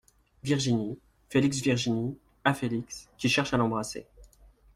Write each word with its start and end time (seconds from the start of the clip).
Virginie, 0.41 0.97
Félix 1.29 1.59
Virginie, 1.61 2.17
à 2.43 2.55
Félix, 2.55 3.07
qui 3.19 3.29
cherche 3.29 3.53
à 3.53 3.57
l’embrasser. 3.57 4.07